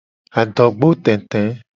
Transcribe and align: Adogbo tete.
Adogbo 0.41 0.89
tete. 1.05 1.41